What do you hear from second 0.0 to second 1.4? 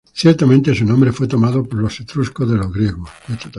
Ciertamente, su nombre fue